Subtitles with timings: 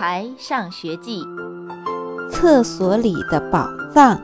[0.00, 1.22] 孩上学记》：
[2.30, 4.18] 厕所里的宝藏。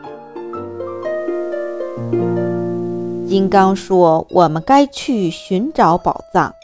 [3.29, 6.55] 金刚说：“我们该去寻找宝藏，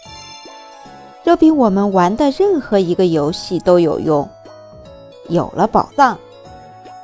[1.23, 4.27] 这比我们玩的任何一个游戏都有用。
[5.29, 6.17] 有了宝藏，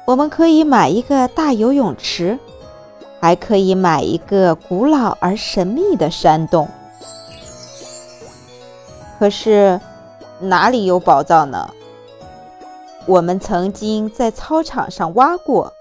[0.06, 2.38] 我们可以买一个大游泳池，
[3.20, 6.66] 还可以买一个古老而神秘的山洞。
[9.18, 9.78] 可是，
[10.40, 11.68] 哪里有宝藏呢？
[13.08, 15.72] 我们曾经在操场上挖过，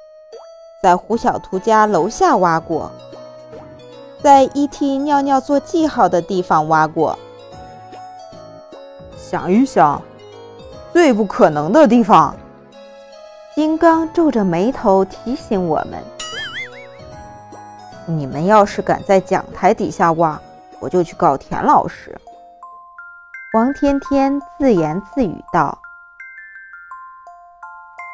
[0.81, 2.89] 在胡小图家楼下挖过。”
[4.23, 4.97] 在 E.T.
[4.99, 7.19] 尿尿做记号的地方挖过。
[9.17, 10.01] 想一想，
[10.93, 12.33] 最不可能的地方。
[13.53, 16.01] 金刚皱着眉头提醒我们
[18.07, 20.39] ：“你们要是敢在讲台底下挖，
[20.79, 22.17] 我就去告田老师。”
[23.53, 25.77] 王天天自言自语道：“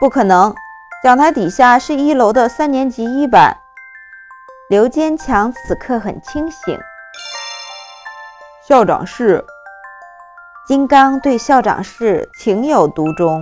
[0.04, 0.54] 不可能，
[1.02, 3.56] 讲台底下是一楼的三年级一班。”
[4.70, 6.78] 刘坚强此刻很清醒。
[8.68, 9.46] 校长室，
[10.68, 13.40] 金刚对校长室情有独钟，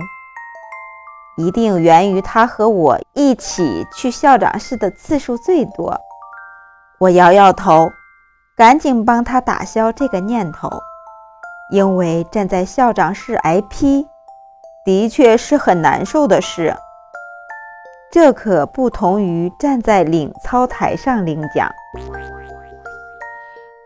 [1.36, 6.00] 一定源于他和我一起去校长室的次数最多。
[7.00, 7.90] 我摇摇头，
[8.56, 10.70] 赶紧帮他打消这个念头，
[11.72, 14.06] 因为站在校长室挨批，
[14.84, 16.74] 的确是很难受的事。
[18.10, 21.70] 这可不同于站在领操台上领奖。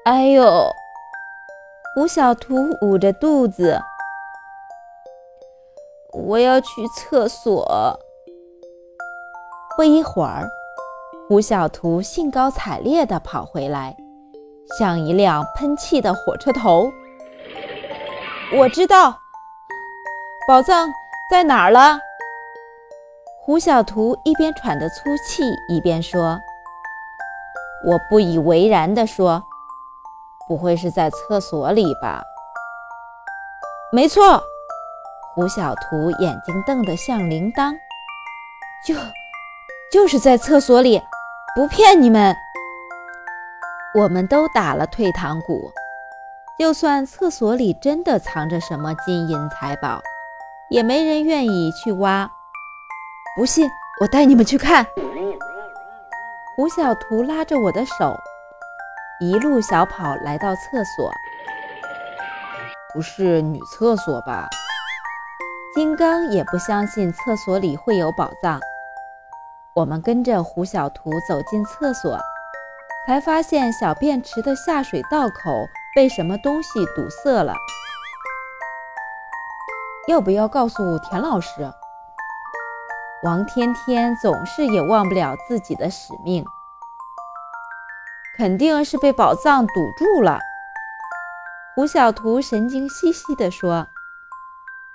[0.05, 0.69] 哎呦，
[1.95, 3.81] 胡小图捂着肚子，
[6.13, 8.01] 我要去厕所。
[9.77, 10.49] 不一会儿，
[11.29, 13.97] 胡小图兴高采烈地跑回来，
[14.79, 16.91] 像一辆喷气的火车头。
[18.57, 19.21] 我知道，
[20.49, 20.93] 宝藏
[21.29, 21.99] 在哪儿了。
[23.41, 26.41] 胡小图一边喘着粗气，一边说
[27.85, 29.43] ：“我不以为然地说，
[30.47, 32.23] 不会是在厕所里吧
[33.91, 34.41] ？”“没错。”
[35.35, 37.75] 胡小图眼睛瞪得像铃铛
[38.87, 38.95] ，“就
[39.91, 41.03] 就是在厕所里，
[41.57, 42.37] 不骗你们。”
[43.99, 45.73] 我们都打了退堂鼓。
[46.57, 50.01] 就算厕所里真的藏着什么金银财宝，
[50.69, 52.31] 也没人愿意去挖。
[53.37, 53.69] 不信，
[54.01, 54.87] 我带你们去看。
[56.57, 58.17] 胡小图拉着我的手，
[59.21, 61.11] 一路小跑来到厕所。
[62.95, 64.49] 不是女厕所吧？
[65.75, 68.59] 金刚也不相信厕所里会有宝藏。
[69.75, 72.19] 我们跟着胡小图走进厕所，
[73.07, 77.55] 才发现小便池的下水道口被什么东西堵塞了。
[80.09, 81.73] 要不要告诉田老师？
[83.25, 86.45] 王天天总是也忘不了自己的使命，
[88.37, 90.39] 肯定是被宝藏堵住了。
[91.75, 93.89] 胡小图神经兮兮地说：“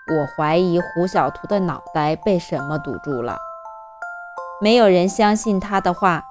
[0.07, 3.35] 我怀疑胡小图的脑袋被什么堵住了。”
[4.63, 6.23] 没有人相信他的话，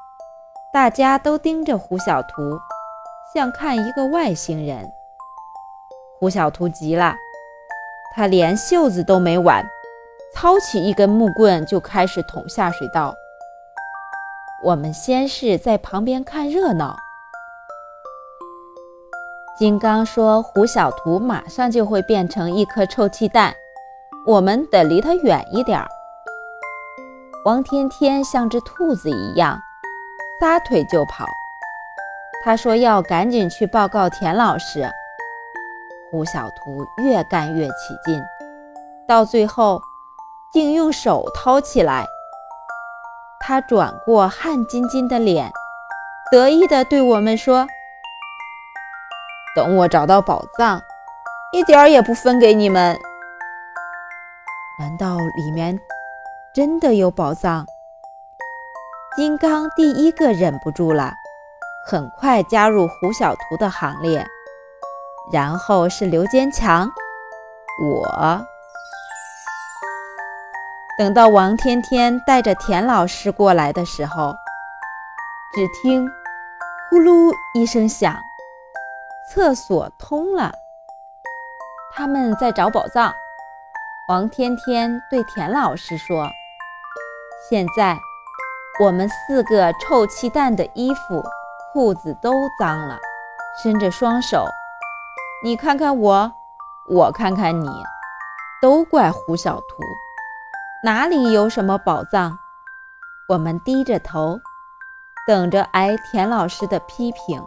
[0.72, 2.58] 大家都盯着胡小图，
[3.34, 4.90] 像看一个外星人。
[6.18, 7.14] 胡小图急了，
[8.14, 9.64] 他连袖子都没挽。
[10.32, 13.14] 操起一根木棍就开始捅下水道。
[14.62, 16.96] 我们先是在旁边看热闹。
[19.58, 23.54] 金刚说：“胡小图马上就会变成一颗臭气弹，
[24.24, 25.84] 我们得离他远一点。”
[27.44, 29.58] 王天天像只兔子一样，
[30.40, 31.26] 撒腿就跑。
[32.44, 34.88] 他说要赶紧去报告田老师。
[36.10, 37.72] 胡小图越干越起
[38.04, 38.20] 劲，
[39.06, 39.80] 到最后。
[40.52, 42.04] 竟用手掏起来。
[43.38, 45.52] 他转过汗津津的脸，
[46.32, 47.68] 得意地对我们说
[49.54, 50.82] ：“等我找到宝藏，
[51.52, 52.98] 一点儿也不分给你们。”
[54.80, 55.78] 难道里面
[56.52, 57.64] 真的有宝藏？
[59.14, 61.12] 金刚第一个忍不住了，
[61.86, 64.26] 很快加入胡小图的行列，
[65.32, 66.90] 然后是刘坚强，
[67.82, 68.44] 我。
[70.98, 74.34] 等到王天天带着田老师过来的时候，
[75.54, 76.06] 只听
[76.90, 78.14] “呼噜”一声响，
[79.32, 80.52] 厕所通了。
[81.94, 83.12] 他们在找宝藏。
[84.08, 86.28] 王天天对田老师说
[87.48, 87.96] ：“现在
[88.80, 91.22] 我们四个臭气蛋的衣服、
[91.72, 92.98] 裤子都脏了，
[93.62, 94.46] 伸着双手，
[95.42, 96.30] 你看看我，
[96.86, 97.66] 我看看你，
[98.60, 99.82] 都怪胡小图，
[100.84, 102.38] 哪里有什么宝藏？
[103.26, 104.38] 我们低着头，
[105.26, 107.42] 等着挨田老师的批评。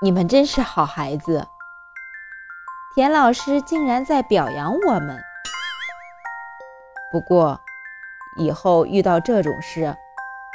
[0.00, 1.48] 你们真是好孩子，
[2.94, 5.20] 田老师竟然在表扬我们。
[7.10, 7.60] 不过，
[8.38, 9.96] 以后遇到这种事，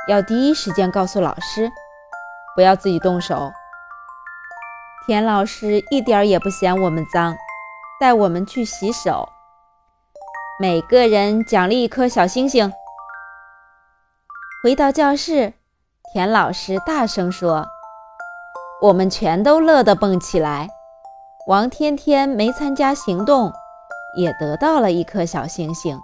[0.08, 1.70] 要第一时间告诉老师，
[2.56, 3.52] 不要自己动手。
[5.10, 7.36] 田老师一点也不嫌我们脏。
[8.00, 9.28] 带我们去洗手，
[10.60, 12.72] 每个人奖励一颗小星星。
[14.62, 15.54] 回到教室，
[16.14, 17.66] 田老师大声说
[18.84, 20.70] ：“我们全都乐得蹦起来。”
[21.50, 23.52] 王天天没参加行动，
[24.16, 26.00] 也得到了一颗小星星。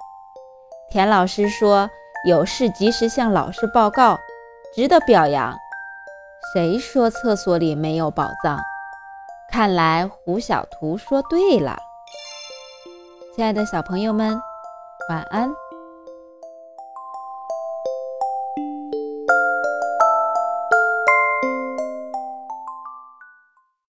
[0.90, 1.88] 田老师说
[2.28, 4.18] ：“有事及时向老师报告，
[4.75, 5.56] 值得表扬。”
[6.56, 8.57] 谁说厕所里没有宝藏？
[9.51, 11.77] 看来胡小图说对了。
[13.36, 14.39] 亲爱的小朋友们，
[15.09, 15.50] 晚安。